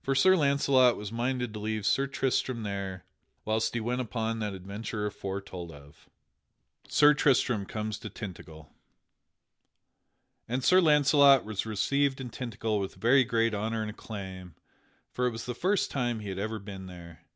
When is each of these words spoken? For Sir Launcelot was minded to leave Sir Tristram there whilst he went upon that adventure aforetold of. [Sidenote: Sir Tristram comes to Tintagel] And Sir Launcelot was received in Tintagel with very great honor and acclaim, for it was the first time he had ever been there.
For 0.00 0.14
Sir 0.14 0.36
Launcelot 0.36 0.96
was 0.96 1.12
minded 1.12 1.52
to 1.52 1.60
leave 1.60 1.84
Sir 1.84 2.06
Tristram 2.06 2.62
there 2.62 3.04
whilst 3.44 3.74
he 3.74 3.80
went 3.80 4.00
upon 4.00 4.38
that 4.38 4.54
adventure 4.54 5.04
aforetold 5.04 5.70
of. 5.70 5.96
[Sidenote: 5.96 6.08
Sir 6.94 7.12
Tristram 7.12 7.66
comes 7.66 7.98
to 7.98 8.08
Tintagel] 8.08 8.70
And 10.48 10.64
Sir 10.64 10.80
Launcelot 10.80 11.44
was 11.44 11.66
received 11.66 12.22
in 12.22 12.30
Tintagel 12.30 12.80
with 12.80 12.94
very 12.94 13.22
great 13.22 13.52
honor 13.52 13.82
and 13.82 13.90
acclaim, 13.90 14.54
for 15.12 15.26
it 15.26 15.30
was 15.30 15.44
the 15.44 15.54
first 15.54 15.90
time 15.90 16.20
he 16.20 16.30
had 16.30 16.38
ever 16.38 16.58
been 16.58 16.86
there. 16.86 17.26